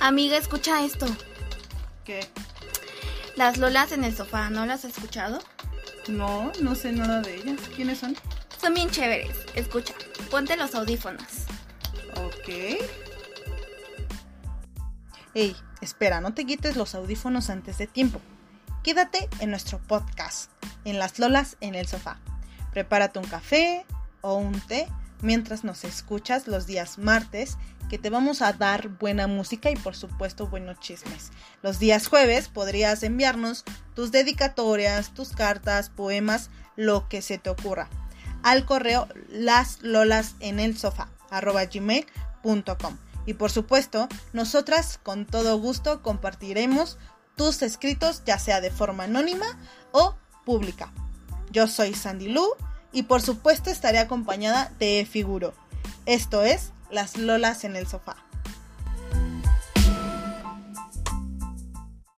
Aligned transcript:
Amiga, 0.00 0.36
escucha 0.36 0.84
esto. 0.84 1.06
¿Qué? 2.04 2.20
Las 3.36 3.58
Lolas 3.58 3.92
en 3.92 4.04
el 4.04 4.16
sofá, 4.16 4.48
¿no 4.48 4.64
las 4.64 4.84
has 4.84 4.96
escuchado? 4.96 5.40
No, 6.08 6.52
no 6.60 6.74
sé 6.74 6.92
nada 6.92 7.20
de 7.20 7.36
ellas. 7.36 7.60
¿Quiénes 7.74 7.98
son? 7.98 8.16
Son 8.60 8.74
bien 8.74 8.90
chéveres. 8.90 9.36
Escucha, 9.54 9.94
ponte 10.30 10.56
los 10.56 10.74
audífonos. 10.74 11.46
Ok. 12.16 12.48
Ey, 15.34 15.56
espera, 15.80 16.20
no 16.20 16.32
te 16.32 16.46
quites 16.46 16.76
los 16.76 16.94
audífonos 16.94 17.50
antes 17.50 17.78
de 17.78 17.86
tiempo. 17.86 18.20
Quédate 18.82 19.28
en 19.40 19.50
nuestro 19.50 19.78
podcast, 19.78 20.50
en 20.84 20.98
Las 20.98 21.18
Lolas 21.18 21.56
en 21.60 21.74
el 21.74 21.86
sofá. 21.86 22.18
Prepárate 22.72 23.18
un 23.18 23.26
café 23.26 23.84
o 24.20 24.34
un 24.34 24.58
té 24.60 24.88
mientras 25.20 25.64
nos 25.64 25.84
escuchas 25.84 26.46
los 26.46 26.66
días 26.66 26.98
martes 26.98 27.56
que 27.88 27.98
te 27.98 28.10
vamos 28.10 28.42
a 28.42 28.52
dar 28.52 28.88
buena 28.88 29.26
música 29.26 29.70
y 29.70 29.76
por 29.76 29.96
supuesto 29.96 30.46
buenos 30.46 30.78
chismes. 30.80 31.30
Los 31.62 31.78
días 31.78 32.06
jueves 32.06 32.48
podrías 32.48 33.02
enviarnos 33.02 33.64
tus 33.94 34.12
dedicatorias, 34.12 35.14
tus 35.14 35.30
cartas, 35.30 35.90
poemas, 35.90 36.50
lo 36.76 37.08
que 37.08 37.22
se 37.22 37.38
te 37.38 37.50
ocurra 37.50 37.88
al 38.42 38.64
correo 38.64 39.08
las 39.28 39.82
lolas 39.82 40.34
en 40.40 40.60
el 40.60 40.76
sofá 40.76 41.08
gmail.com 41.30 42.96
y 43.26 43.34
por 43.34 43.50
supuesto 43.50 44.08
nosotras 44.32 44.98
con 45.02 45.26
todo 45.26 45.58
gusto 45.58 46.02
compartiremos 46.02 46.98
tus 47.36 47.62
escritos 47.62 48.22
ya 48.24 48.38
sea 48.38 48.60
de 48.60 48.70
forma 48.70 49.04
anónima 49.04 49.46
o 49.92 50.14
pública. 50.44 50.92
Yo 51.50 51.68
soy 51.68 51.94
Sandy 51.94 52.28
Lu 52.28 52.46
y 52.92 53.04
por 53.04 53.22
supuesto 53.22 53.70
estaré 53.70 53.98
acompañada 53.98 54.72
de 54.78 55.06
Figuro. 55.10 55.54
Esto 56.06 56.42
es 56.42 56.72
Las 56.90 57.16
Lolas 57.16 57.64
en 57.64 57.76
el 57.76 57.86
Sofá. 57.86 58.27